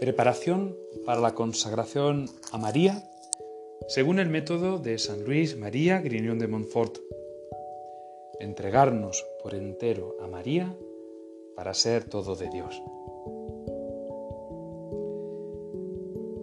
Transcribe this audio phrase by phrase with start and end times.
[0.00, 3.04] Preparación para la consagración a María
[3.86, 6.96] según el método de San Luis María Grignon de Montfort.
[8.40, 10.74] Entregarnos por entero a María
[11.54, 12.82] para ser todo de Dios.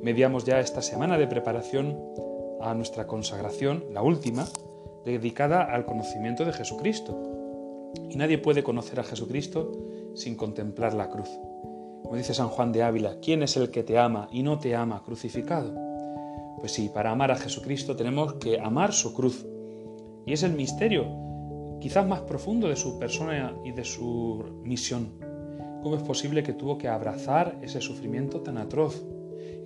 [0.03, 1.99] Mediamos ya esta semana de preparación
[2.61, 4.47] a nuestra consagración, la última,
[5.03, 7.19] dedicada al conocimiento de Jesucristo.
[8.07, 9.71] Y nadie puede conocer a Jesucristo
[10.13, 11.29] sin contemplar la cruz.
[12.07, 14.73] Como dice San Juan de Ávila, ¿quién es el que te ama y no te
[14.77, 15.75] ama crucificado?
[16.57, 19.45] Pues sí, para amar a Jesucristo tenemos que amar su cruz.
[20.25, 21.03] Y es el misterio
[21.81, 25.15] quizás más profundo de su persona y de su misión.
[25.83, 29.03] ¿Cómo es posible que tuvo que abrazar ese sufrimiento tan atroz?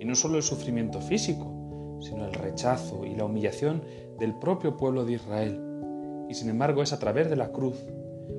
[0.00, 3.84] Y no solo el sufrimiento físico, sino el rechazo y la humillación
[4.18, 5.60] del propio pueblo de Israel.
[6.28, 7.76] Y sin embargo es a través de la cruz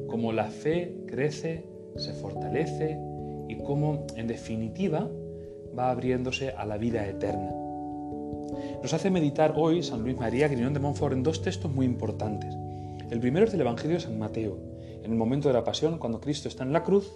[0.08, 3.13] como la fe crece, se fortalece
[3.48, 5.10] y cómo, en definitiva,
[5.78, 7.52] va abriéndose a la vida eterna.
[8.82, 12.54] Nos hace meditar hoy San Luis María Grignón de Montfort en dos textos muy importantes.
[13.10, 14.58] El primero es del Evangelio de San Mateo,
[15.04, 17.12] en el momento de la pasión, cuando Cristo está en la cruz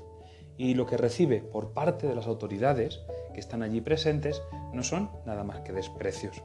[0.57, 3.01] y lo que recibe por parte de las autoridades
[3.33, 4.41] que están allí presentes
[4.73, 6.41] no son nada más que desprecios.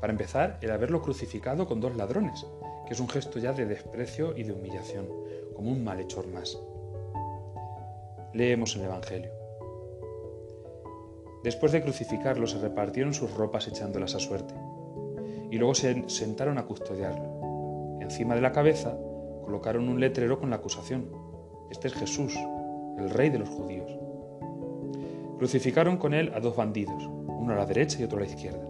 [0.00, 2.46] Para empezar, el haberlo crucificado con dos ladrones,
[2.86, 5.06] que es un gesto ya de desprecio y de humillación,
[5.54, 6.58] como un malhechor más.
[8.34, 9.30] Leemos el Evangelio.
[11.44, 14.54] Después de crucificarlo se repartieron sus ropas echándolas a suerte,
[15.52, 18.00] y luego se sentaron a custodiarlo.
[18.00, 18.98] Encima de la cabeza
[19.44, 21.12] colocaron un letrero con la acusación.
[21.70, 22.34] Este es Jesús,
[22.98, 23.88] el rey de los judíos.
[25.38, 28.66] Crucificaron con él a dos bandidos, uno a la derecha y otro a la izquierda.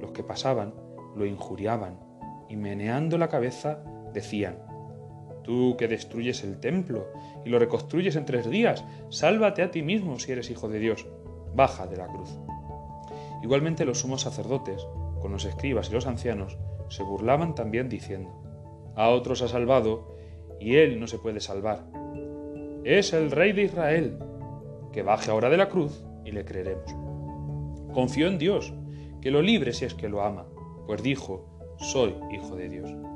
[0.00, 0.74] Los que pasaban
[1.14, 2.00] lo injuriaban
[2.48, 4.58] y meneando la cabeza decían,
[5.44, 7.06] Tú que destruyes el templo
[7.44, 11.06] y lo reconstruyes en tres días, sálvate a ti mismo si eres hijo de Dios.
[11.54, 12.30] Baja de la cruz.
[13.42, 14.86] Igualmente los sumos sacerdotes,
[15.20, 16.56] con los escribas y los ancianos,
[16.88, 18.30] se burlaban también diciendo,
[18.96, 20.16] A otros ha salvado,
[20.58, 21.84] y él no se puede salvar.
[22.84, 24.18] Es el rey de Israel,
[24.92, 26.94] que baje ahora de la cruz y le creeremos.
[27.92, 28.72] Confío en Dios,
[29.20, 30.46] que lo libre si es que lo ama,
[30.86, 31.46] pues dijo,
[31.78, 33.13] soy hijo de Dios.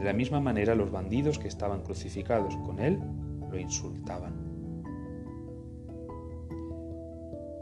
[0.00, 2.98] De la misma manera los bandidos que estaban crucificados con él
[3.50, 4.32] lo insultaban.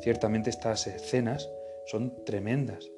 [0.00, 1.50] Ciertamente estas escenas
[1.86, 2.92] son tremendas,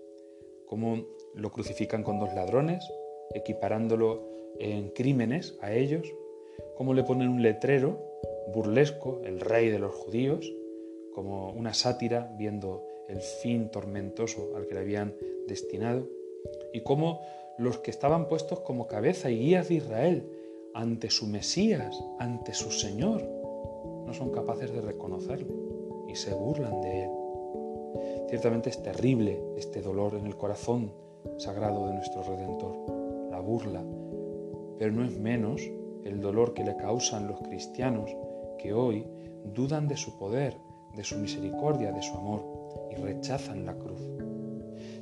[0.66, 2.84] como lo crucifican con dos ladrones,
[3.34, 6.06] equiparándolo en crímenes a ellos,
[6.76, 7.98] como le ponen un letrero
[8.52, 10.52] burlesco, el rey de los judíos,
[11.14, 15.14] como una sátira viendo el fin tormentoso al que le habían
[15.48, 16.06] destinado,
[16.74, 17.20] y cómo
[17.60, 20.32] los que estaban puestos como cabeza y guías de Israel
[20.72, 23.22] ante su Mesías, ante su Señor,
[24.06, 25.54] no son capaces de reconocerle
[26.08, 27.10] y se burlan de él.
[28.30, 30.94] Ciertamente es terrible este dolor en el corazón
[31.36, 33.84] sagrado de nuestro Redentor, la burla,
[34.78, 35.60] pero no es menos
[36.04, 38.10] el dolor que le causan los cristianos
[38.58, 39.06] que hoy
[39.44, 40.56] dudan de su poder,
[40.96, 42.42] de su misericordia, de su amor
[42.90, 44.00] y rechazan la cruz.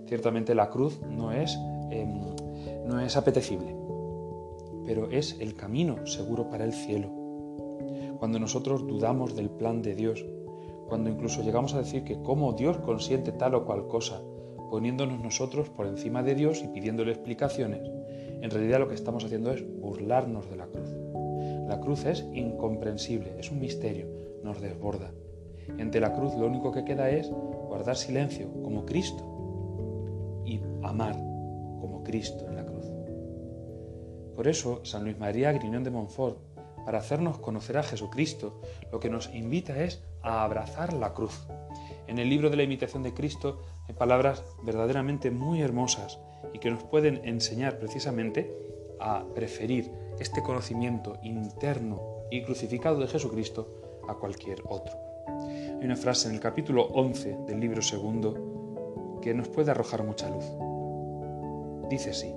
[0.08, 1.56] Ciertamente la cruz no es
[1.90, 2.47] em,
[2.88, 3.76] no es apetecible,
[4.86, 7.10] pero es el camino seguro para el cielo.
[8.18, 10.24] Cuando nosotros dudamos del plan de Dios,
[10.88, 14.22] cuando incluso llegamos a decir que cómo Dios consiente tal o cual cosa,
[14.70, 17.82] poniéndonos nosotros por encima de Dios y pidiéndole explicaciones,
[18.40, 20.88] en realidad lo que estamos haciendo es burlarnos de la cruz.
[21.68, 24.06] La cruz es incomprensible, es un misterio,
[24.42, 25.12] nos desborda.
[25.78, 31.27] Ante la cruz lo único que queda es guardar silencio como Cristo y amar
[31.80, 32.86] como Cristo en la cruz.
[34.34, 36.38] Por eso, San Luis María Grignón de Montfort,
[36.84, 41.46] para hacernos conocer a Jesucristo, lo que nos invita es a abrazar la cruz.
[42.06, 46.18] En el libro de la imitación de Cristo hay palabras verdaderamente muy hermosas
[46.54, 48.50] y que nos pueden enseñar precisamente
[49.00, 54.94] a preferir este conocimiento interno y crucificado de Jesucristo a cualquier otro.
[55.28, 60.28] Hay una frase en el capítulo 11 del libro segundo que nos puede arrojar mucha
[60.30, 60.44] luz.
[61.88, 62.34] Dice así,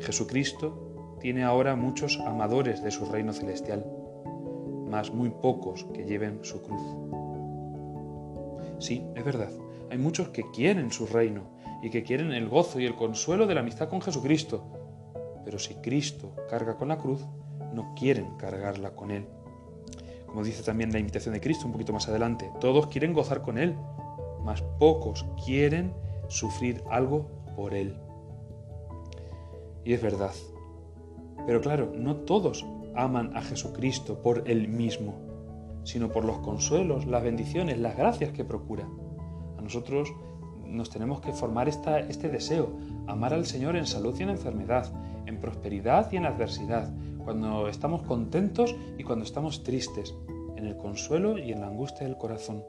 [0.00, 3.84] Jesucristo tiene ahora muchos amadores de su reino celestial,
[4.88, 6.82] mas muy pocos que lleven su cruz.
[8.78, 9.50] Sí, es verdad,
[9.90, 11.50] hay muchos que quieren su reino
[11.82, 14.64] y que quieren el gozo y el consuelo de la amistad con Jesucristo,
[15.44, 17.26] pero si Cristo carga con la cruz,
[17.72, 19.26] no quieren cargarla con Él.
[20.26, 23.58] Como dice también la invitación de Cristo un poquito más adelante, todos quieren gozar con
[23.58, 23.76] Él,
[24.44, 25.92] mas pocos quieren
[26.28, 28.03] sufrir algo por Él.
[29.84, 30.32] Y es verdad,
[31.46, 32.64] pero claro, no todos
[32.94, 35.22] aman a Jesucristo por Él mismo.
[35.86, 38.88] sino por los consuelos, las bendiciones, las gracias que procura.
[39.58, 40.10] A nosotros
[40.64, 42.70] nos tenemos que formar esta, este deseo,
[43.06, 44.90] amar al Señor en salud y en enfermedad,
[45.26, 46.90] en prosperidad y en adversidad,
[47.22, 50.14] cuando estamos contentos y cuando estamos tristes,
[50.56, 52.64] en el consuelo y en la angustia del corazón.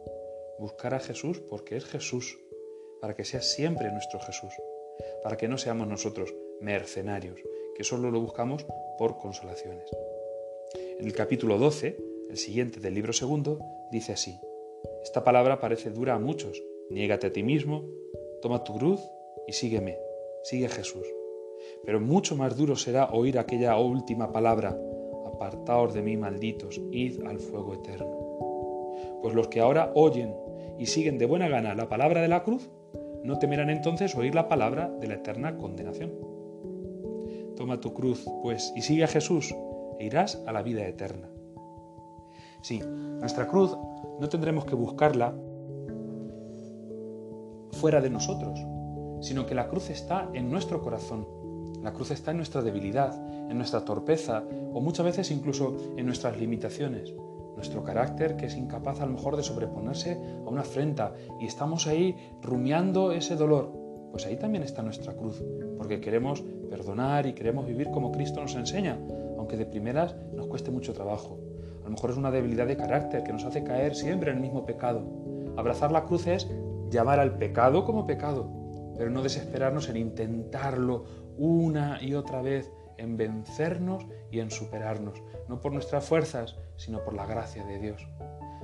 [0.60, 2.38] Buscar a Jesús porque es Jesús,
[3.00, 4.52] para que sea siempre nuestro Jesús,
[5.24, 7.40] para que no seamos nosotros mercenarios,
[7.76, 8.66] que solo lo buscamos
[8.98, 9.90] por consolaciones.
[11.00, 11.98] En el capítulo 12,
[12.30, 13.60] el siguiente del libro segundo,
[13.92, 14.40] dice así,
[15.04, 17.86] esta palabra parece dura a muchos, niégate a ti mismo,
[18.42, 19.02] toma tu cruz
[19.48, 19.98] y sígueme,
[20.44, 21.08] sigue a Jesús.
[21.86, 24.78] Pero mucho más duro será oír aquella última palabra,
[25.26, 29.20] apartaos de mí malditos, id al fuego eterno.
[29.22, 30.36] Pues los que ahora oyen
[30.78, 32.70] y siguen de buena gana la palabra de la cruz,
[33.24, 36.35] no temerán entonces oír la palabra de la eterna condenación.
[37.56, 39.56] Toma tu cruz, pues, y sigue a Jesús,
[40.00, 41.30] e irás a la vida eterna.
[42.62, 43.78] Sí, nuestra cruz
[44.20, 45.36] no tendremos que buscarla
[47.72, 48.60] fuera de nosotros,
[49.22, 51.28] sino que la cruz está en nuestro corazón.
[51.84, 53.14] La cruz está en nuestra debilidad,
[53.50, 54.44] en nuestra torpeza
[54.74, 57.14] o muchas veces incluso en nuestras limitaciones.
[57.56, 61.88] Nuestro carácter que es incapaz a lo mejor de sobreponerse a una afrenta y estamos
[61.88, 63.85] ahí rumiando ese dolor.
[64.16, 65.44] Pues ahí también está nuestra cruz,
[65.78, 68.98] porque queremos perdonar y queremos vivir como Cristo nos enseña,
[69.38, 71.38] aunque de primeras nos cueste mucho trabajo.
[71.82, 74.42] A lo mejor es una debilidad de carácter que nos hace caer siempre en el
[74.42, 75.06] mismo pecado.
[75.58, 76.50] Abrazar la cruz es
[76.90, 78.50] llamar al pecado como pecado,
[78.98, 81.04] pero no desesperarnos en intentarlo
[81.38, 87.16] una y otra vez, en vencernos y en superarnos, no por nuestras fuerzas, sino por
[87.16, 88.08] la gracia de Dios.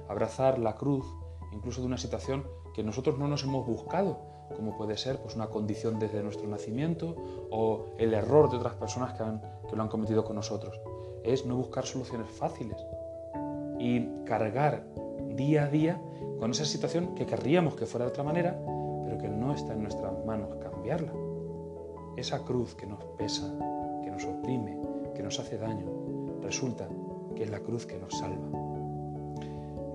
[0.07, 1.05] Abrazar la cruz,
[1.51, 5.47] incluso de una situación que nosotros no nos hemos buscado, como puede ser pues, una
[5.47, 7.15] condición desde nuestro nacimiento
[7.49, 9.23] o el error de otras personas que,
[9.69, 10.79] que lo han cometido con nosotros.
[11.23, 12.77] Es no buscar soluciones fáciles
[13.79, 14.85] y cargar
[15.35, 16.01] día a día
[16.39, 18.59] con esa situación que querríamos que fuera de otra manera,
[19.05, 21.13] pero que no está en nuestras manos cambiarla.
[22.17, 23.51] Esa cruz que nos pesa,
[24.03, 24.77] que nos oprime,
[25.15, 25.85] que nos hace daño,
[26.41, 26.87] resulta
[27.35, 28.61] que es la cruz que nos salva.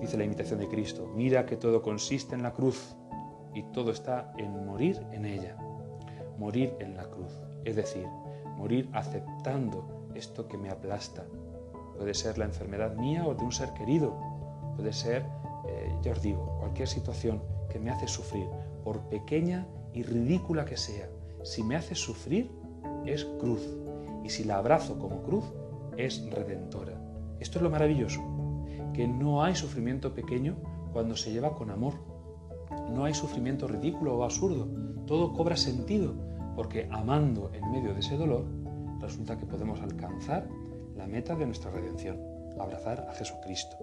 [0.00, 2.94] Dice la invitación de Cristo, mira que todo consiste en la cruz
[3.56, 5.56] y todo está en morir en ella,
[6.38, 7.32] morir en la cruz,
[7.64, 8.06] es decir,
[8.58, 11.24] morir aceptando esto que me aplasta.
[11.96, 14.14] Puede ser la enfermedad mía o de un ser querido,
[14.76, 15.24] puede ser,
[15.66, 18.46] eh, ya os digo, cualquier situación que me hace sufrir,
[18.84, 21.08] por pequeña y ridícula que sea,
[21.42, 22.50] si me hace sufrir,
[23.06, 23.66] es cruz.
[24.22, 25.44] Y si la abrazo como cruz,
[25.96, 26.92] es redentora.
[27.40, 28.20] Esto es lo maravilloso,
[28.92, 30.56] que no hay sufrimiento pequeño
[30.92, 31.94] cuando se lleva con amor.
[32.90, 34.68] No hay sufrimiento ridículo o absurdo.
[35.06, 36.14] Todo cobra sentido,
[36.54, 38.44] porque amando en medio de ese dolor,
[39.00, 40.48] resulta que podemos alcanzar
[40.94, 42.18] la meta de nuestra redención,
[42.58, 43.76] abrazar a Jesucristo.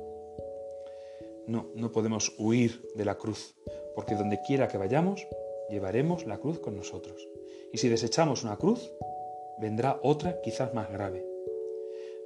[1.47, 3.55] No, no podemos huir de la cruz,
[3.95, 5.27] porque donde quiera que vayamos,
[5.69, 7.27] llevaremos la cruz con nosotros.
[7.71, 8.91] Y si desechamos una cruz,
[9.59, 11.25] vendrá otra quizás más grave.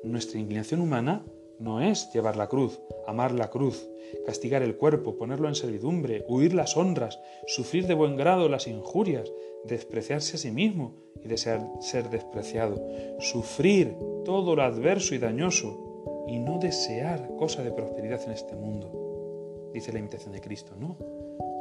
[0.03, 1.25] Nuestra inclinación humana
[1.59, 3.89] no es llevar la cruz, amar la cruz,
[4.25, 9.31] castigar el cuerpo, ponerlo en servidumbre, huir las honras, sufrir de buen grado las injurias,
[9.65, 12.81] despreciarse a sí mismo y desear ser despreciado,
[13.19, 19.71] sufrir todo lo adverso y dañoso y no desear cosa de prosperidad en este mundo.
[19.73, 20.97] Dice la invitación de Cristo, no,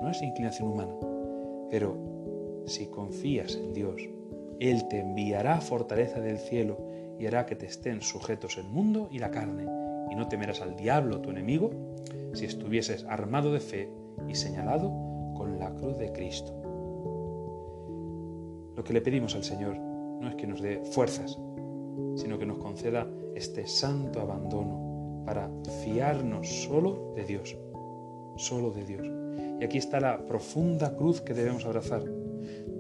[0.03, 0.95] no es inclinación humana,
[1.71, 1.97] pero
[2.67, 4.03] si confías en Dios,
[4.61, 6.79] Él te enviará fortaleza del cielo
[7.19, 9.67] y hará que te estén sujetos el mundo y la carne,
[10.11, 11.71] y no temerás al diablo, tu enemigo,
[12.33, 13.91] si estuvieses armado de fe
[14.29, 14.91] y señalado
[15.35, 16.53] con la cruz de Cristo.
[18.77, 21.39] Lo que le pedimos al Señor no es que nos dé fuerzas,
[22.17, 25.51] sino que nos conceda este santo abandono para
[25.85, 27.57] fiarnos solo de Dios,
[28.37, 29.07] solo de Dios.
[29.61, 32.05] Y aquí está la profunda cruz que debemos abrazar.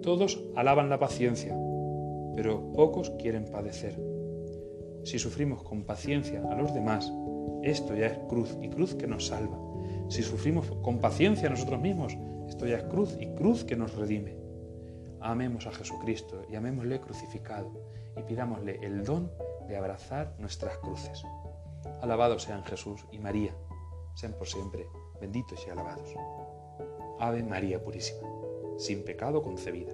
[0.02, 1.56] Todos alaban la paciencia,
[2.36, 3.98] pero pocos quieren padecer.
[5.06, 7.12] Si sufrimos con paciencia a los demás,
[7.62, 9.56] esto ya es cruz y cruz que nos salva.
[10.08, 12.16] Si sufrimos con paciencia a nosotros mismos,
[12.48, 14.36] esto ya es cruz y cruz que nos redime.
[15.20, 17.70] Amemos a Jesucristo y amémosle crucificado
[18.16, 19.30] y pidámosle el don
[19.68, 21.22] de abrazar nuestras cruces.
[22.02, 23.54] Alabados sean Jesús y María,
[24.16, 24.88] sean por siempre
[25.20, 26.14] benditos y alabados.
[27.20, 28.28] Ave María Purísima,
[28.76, 29.92] sin pecado concebida.